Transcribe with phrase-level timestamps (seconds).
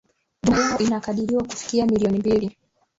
[0.43, 2.57] jumla yao inakadiriwa kufikia milioni mbili